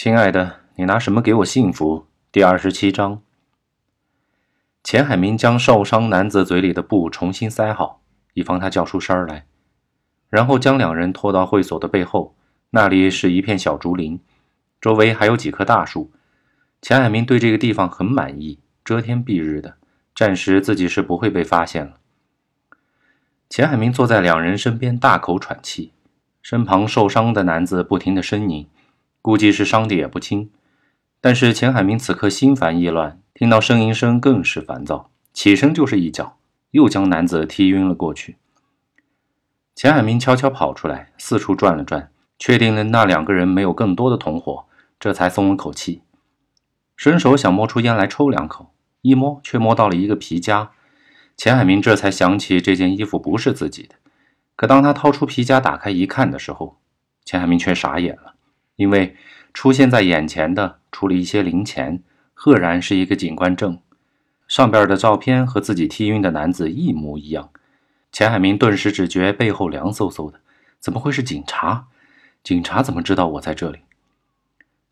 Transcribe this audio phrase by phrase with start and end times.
[0.00, 2.06] 亲爱的，你拿什么给我幸福？
[2.30, 3.20] 第二十七章。
[4.84, 8.00] 钱海明将受伤男子嘴里的布重新塞好，
[8.34, 9.46] 以防他叫出声来，
[10.30, 12.36] 然后将两人拖到会所的背后，
[12.70, 14.20] 那里是一片小竹林，
[14.80, 16.12] 周围还有几棵大树。
[16.80, 19.78] 钱海明对这个地方很满意，遮天蔽日的，
[20.14, 21.94] 暂时自己是不会被发现了。
[23.50, 25.92] 钱海明坐在两人身边，大口喘气，
[26.40, 28.68] 身旁受伤的男子不停的呻吟。
[29.28, 30.48] 估计是伤的也不轻，
[31.20, 36.38] 但是钱海明此刻心烦意乱，听到呻吟声更是烦躁，起身就是一脚，
[36.70, 38.38] 又将男子踢晕了过去。
[39.74, 44.64] 钱海明悄悄跑出来，四处转了转，确定了那两个人没有更多的同伙，
[44.98, 46.00] 这才松了口气，
[46.96, 48.72] 伸手想摸出烟来抽两口，
[49.02, 50.70] 一摸却摸到了一个皮夹，
[51.36, 53.96] 钱海明这才想起这件衣服不是自己的，
[54.56, 56.78] 可当他掏出皮夹打开一看的时候，
[57.26, 58.36] 钱海明却傻眼了。
[58.78, 59.16] 因为
[59.52, 62.00] 出现在眼前的除了一些零钱，
[62.32, 63.80] 赫然是一个警官证，
[64.46, 67.50] 上边的照片和自己踢晕的男子一模一样。
[68.12, 70.38] 钱海明顿时只觉背后凉飕飕的，
[70.78, 71.88] 怎么会是警察？
[72.44, 73.80] 警察怎么知道我在这里？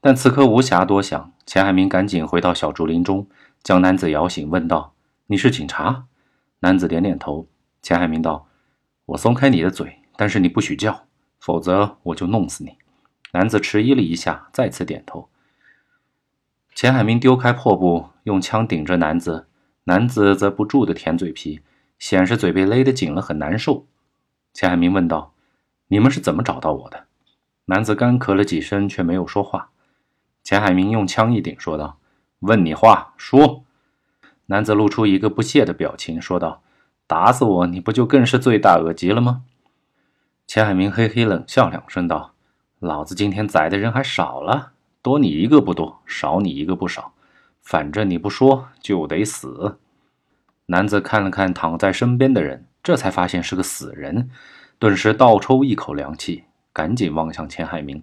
[0.00, 3.28] 但此刻无暇多想，钱海明赶紧回到小竹林中，
[3.62, 4.94] 将男子摇醒，问道
[5.28, 6.06] ：“你是警察？”
[6.60, 7.46] 男子点点头。
[7.82, 8.48] 钱海明道
[9.06, 11.06] ：“我松开你的嘴，但是你不许叫，
[11.38, 12.76] 否则我就弄死你。”
[13.32, 15.28] 男子迟疑了一下，再次点头。
[16.74, 19.46] 钱海明丢开破布，用枪顶着男子，
[19.84, 21.60] 男子则不住的舔嘴皮，
[21.98, 23.86] 显示嘴被勒得紧了，很难受。
[24.52, 25.32] 钱海明问道
[25.88, 27.06] ：“你们是怎么找到我的？”
[27.66, 29.70] 男子干咳了几声，却没有说话。
[30.44, 31.98] 钱海明用枪一顶，说道
[32.40, 33.64] ：“问你话，说。”
[34.46, 36.62] 男子露出一个不屑的表情，说道
[37.08, 39.42] ：“打死我，你不就更是罪大恶极了吗？”
[40.46, 42.35] 钱海明嘿嘿冷笑两声，道。
[42.80, 47.14] 老子今天宰的人还少了，多你一个不多，少你一个不少，
[47.62, 49.78] 反正你不说就得死。
[50.66, 54.28] 男子看了看躺在身边的人，这才发现是个死人，
[54.78, 56.44] 顿时倒抽一口凉气，
[56.74, 58.02] 赶紧望向钱海明。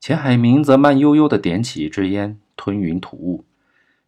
[0.00, 3.44] 钱海明则慢悠悠地点起一支烟，吞云吐雾。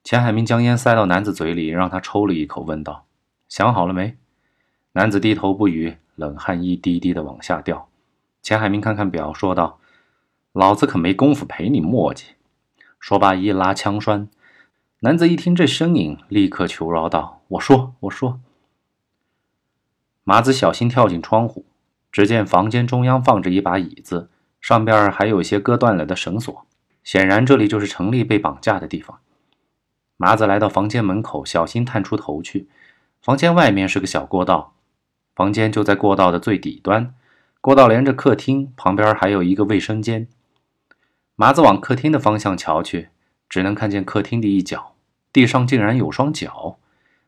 [0.02, 3.04] 钱海明将烟塞到男子嘴里，让他抽了一口，问道
[3.48, 4.16] ：“想好了没？”
[4.92, 7.88] 男子低头不语，冷汗一滴滴地往下掉。
[8.46, 9.80] 钱海明看看表，说道
[10.54, 12.26] ：“老子可没工夫陪你磨叽。”
[13.00, 14.28] 说罢一拉枪栓。
[15.00, 18.38] 男子一听这声音，立刻求饶道：“我说，我说。”
[20.22, 21.66] 麻子小心跳进窗户，
[22.12, 24.30] 只见房间中央放着一把椅子，
[24.60, 26.64] 上边还有一些割断了的绳索，
[27.02, 29.18] 显然这里就是程丽被绑架的地方。
[30.16, 32.68] 麻子来到房间门口，小心探出头去。
[33.20, 34.74] 房间外面是个小过道，
[35.34, 37.12] 房间就在过道的最底端。
[37.66, 40.28] 过道连着客厅，旁边还有一个卫生间。
[41.34, 43.08] 麻子往客厅的方向瞧去，
[43.48, 44.94] 只能看见客厅的一角，
[45.32, 46.78] 地上竟然有双脚，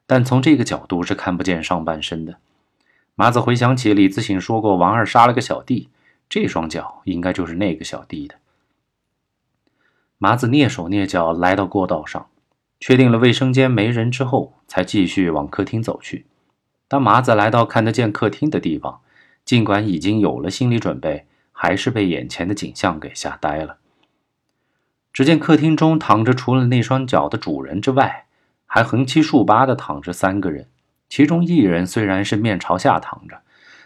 [0.07, 2.39] 但从这个角度是看不见上半身的。
[3.17, 5.89] 麻子回想起李自省说过，王二杀了个小弟，
[6.29, 8.37] 这双脚应该就是那个小弟的。
[10.19, 12.29] 麻子蹑手蹑脚来到过道上，
[12.79, 16.27] 确定了卫生间没人之后，才继续往客厅走去。
[16.87, 19.01] 当麻子来到看得见客厅的地方，
[19.49, 23.79] 尽管已经有了心理准备，还是被眼前的景象给吓呆了。
[25.11, 28.27] 只见客厅中躺着除了那双脚的主人之外，
[28.67, 30.69] 还横七竖八的躺着三个人。
[31.09, 33.41] 其中一人虽然是面朝下躺着，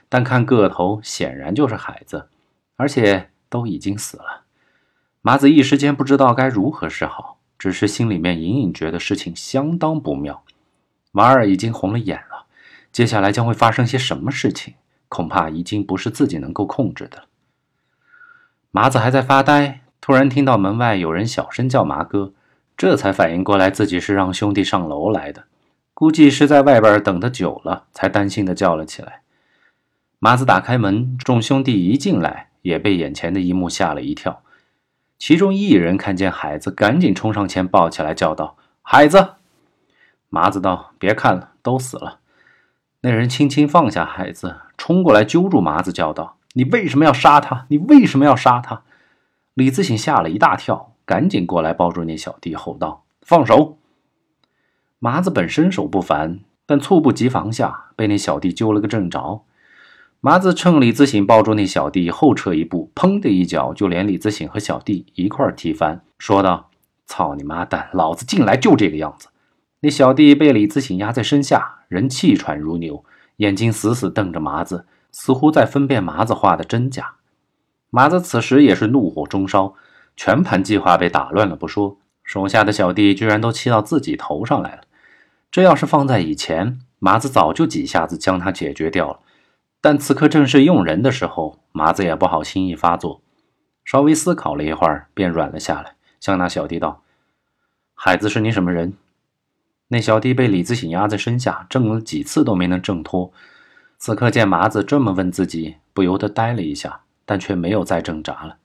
[0.09, 2.29] 但看个头显然就是孩子，
[2.75, 4.43] 而且都已经死了。
[5.21, 10.43] 麻子一时间不知道该如何是好，只是心里面隐隐觉得事情相当不妙。
[11.13, 12.47] 马尔已经红了眼了，
[12.91, 14.75] 接下来将会发生些什么事情？
[15.13, 17.25] 恐怕已经不是自己能够控制的。
[18.71, 22.33] 麻子还在发呆，突然听到门外有人小声叫“麻哥”，
[22.79, 25.45] 这才反应过来自己是让兄弟上楼来的，
[25.93, 29.21] 估计是在外边等得久了，才担心的叫了起来。
[30.19, 34.43] 麻子打开门，众兄弟一进来，也被眼前的一幕吓了一跳。
[35.19, 39.35] 其中一人看见孩子，赶紧冲上前抱起来，叫道：“孩子！”
[40.31, 42.21] 麻子道：“别看了，都死了。”
[43.05, 47.67] 那人轻轻放下孩子，冲过来揪住麻子，叫道：“你为什么要杀他？
[47.69, 48.83] 你为什么要杀他？”
[49.55, 53.79] 李自省吓了一大跳，赶紧过来抱住那小弟，吼道：“放手！”
[54.99, 59.45] 麻子本身手不凡，但猝不及防下被那小弟揪了个正着。
[60.21, 66.71] 麻子趁李自省抱住那小弟后撤一步，砰的一脚就连李自省和小弟一块踢翻，说道
[67.07, 67.89] ：“操你妈蛋！
[67.93, 69.29] 老子进来就这个样子。”
[69.79, 73.05] 那小弟被李自省压在身下，人气喘如牛，
[73.43, 77.15] 眼睛死死瞪着麻子，似乎在分辨麻子话的真假。
[77.91, 79.75] 麻子此时也是怒火中烧，
[80.17, 84.83] 全盘计划被打乱了不说，手下的小弟居然都气到自己头上来了。
[85.51, 89.19] 这要是放在以前，麻子早就几下子将他解决掉了。
[89.81, 93.23] 但此刻正是用人的时候，麻子也不好轻易发作。
[93.85, 97.03] 稍微思考了一会儿，便软了下来，向那小弟道
[97.93, 98.95] ：“海子是你什么人？”
[99.93, 103.31] 那小弟被李自省压在身下，挣了几次都没能挣脱。
[103.99, 108.57] 此刻见麻子这么问自己，不由得呆了一下，但却没有再挣扎了。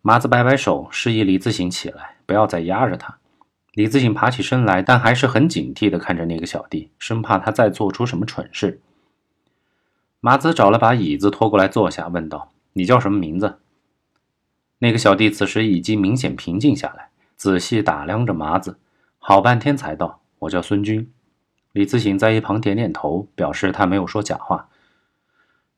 [0.00, 3.18] 麻子摆摆手，示意李自省起来，不要再压着他。
[3.74, 8.80] 李自省爬起身来，但还是很警惕地看着那个小弟，生怕他再做出什么蠢事。
[10.20, 13.58] 麻子找了把椅子拖过来坐下，问道：“你叫什么名字？”
[14.80, 18.78] 那个小弟此时已经明显平静下来，仔细打量着麻子，
[19.18, 20.22] 好半天才道。
[20.40, 21.12] 我叫孙军，
[21.72, 24.68] 李自省在一旁点点头，表示他没有说假话。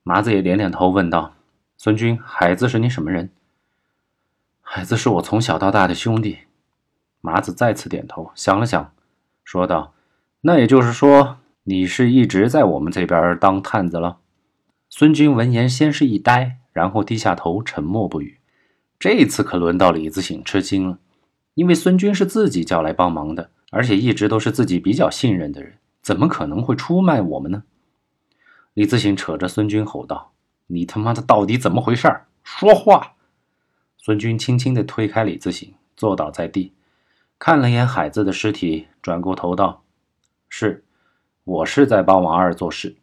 [0.02, 1.34] 麻子也点点头，问道
[1.76, 3.30] ：“孙军，孩子是你什么人？”
[4.60, 6.38] 孩子是我从小到大的兄弟。
[7.20, 8.92] 麻子再次点头，想了想，
[9.44, 9.94] 说道
[10.42, 14.18] ：“那也就是说，你是一直在我们这边当探子了？”
[14.88, 18.38] 孙军闻言，先是一呆，然后低下头，沉默不语。
[18.98, 20.98] 这次可轮到李自省吃惊了，
[21.54, 23.50] 因为孙军是自己叫来帮忙的。
[23.70, 27.64] 而且一直都是自己比较信任的人，怎么可能会出卖我们呢？
[28.74, 30.32] 李自省扯着孙军吼道
[30.68, 32.08] ：“你他妈的到底怎么回事？
[32.42, 33.16] 说话！”
[33.98, 36.72] 孙军轻轻地推开李自省，坐倒在地，
[37.38, 39.82] 看了眼海子的尸体，转过头道
[40.48, 40.84] ：“是，
[41.44, 42.96] 我是在帮王二做事。”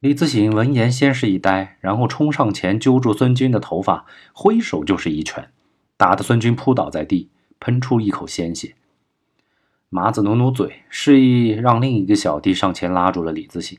[0.00, 5.52] 李自省闻言，先是一呆，然后冲上前揪住孙军的头发，挥手就是一拳，
[5.96, 8.74] 打得孙军扑倒在地，喷出一口鲜血。
[9.94, 13.78] 麻子努努嘴，示意让另一个小弟上前拉住了李自省。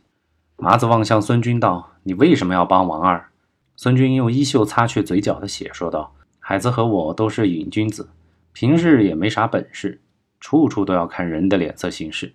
[0.57, 3.31] 麻子望向孙军道：“你为什么要帮王二？”
[3.75, 8.09] 孙军用衣袖擦去嘴角的血，说道：“海子和我都是瘾君子，
[8.51, 10.01] 平日也没啥本事，
[10.39, 12.31] 处处都要看人的脸色行事。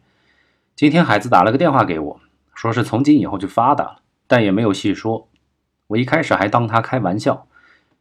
[0.75, 2.21] 今天海子打了个电话给我，
[2.55, 5.29] 说是从今以后就发达了，但也没有细说。
[5.87, 7.47] 我一开始还当他开玩笑，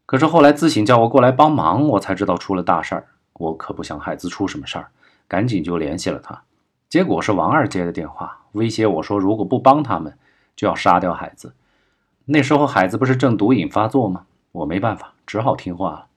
[0.08, 3.06] 可是后来自省叫我过来帮忙，我才知道出了大事儿。
[3.34, 4.90] 我可不想海子出什么事儿。”
[5.28, 6.44] 赶紧就联系了他，
[6.90, 10.18] 结果是王二接的电话，威胁我说如果不帮他们，
[10.56, 11.54] 就要杀掉海子。
[12.26, 14.26] 那时候海子不是正毒瘾发作吗？
[14.52, 16.08] 我没办法，只好听话了。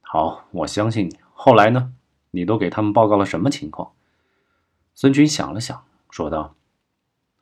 [0.00, 1.18] 好，我相信你。
[1.32, 1.92] 后来呢？
[2.32, 3.90] 你都给他们报告了什么情况？
[4.94, 6.54] 孙军想了想，说道：“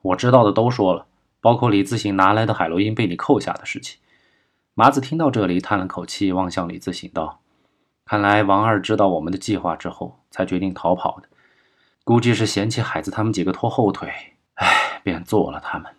[0.00, 1.06] 我知道的都说了，
[1.42, 3.98] 包括李自省拿来的海洛因被你扣下的事情。”
[4.72, 7.40] 麻子听到这里，叹了口气，望向李自省道。
[8.08, 11.28] 看来王二知道我们的计划之后，才决定逃跑的。
[12.04, 14.08] 估计是嫌弃海子他们几个拖后腿，
[14.54, 15.92] 哎，便做了他们。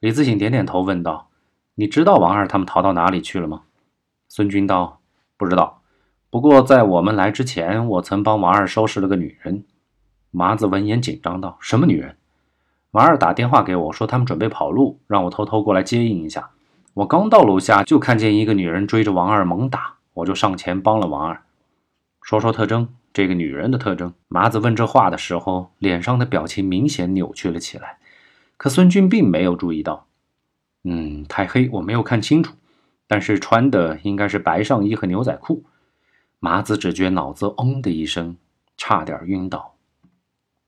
[0.00, 1.28] 李自省点点头，问道
[1.76, 3.64] ：“你知道王二他们逃到哪里去了吗？”
[4.26, 5.00] 孙军道
[5.36, 5.82] ：“不知道。
[6.30, 9.64] 不过在我们来之前，我曾帮王二收拾了个女人。”
[10.32, 12.16] 麻子闻言紧张道：“什么女人？”
[12.92, 16.52] 王二打电话给我说，他们准备跑路，让我偷偷过来接应一下。
[16.94, 19.96] 我刚到楼下，就看见一个女人追着王二猛打。
[20.14, 21.42] 我就上前帮了王二，
[22.22, 22.94] 说说特征。
[23.12, 24.14] 这个女人的特征。
[24.28, 27.98] 麻子问这话的时候，脸上的表情明显扭曲了起来。
[28.56, 30.06] 可孙军并没有注意到。
[30.84, 32.54] 嗯，太黑，我没有看清楚，
[33.06, 35.64] 但是穿的应该是白上衣和牛仔裤。
[36.38, 38.36] 麻子只觉脑子嗡的一声，
[38.76, 39.71] 差点晕倒。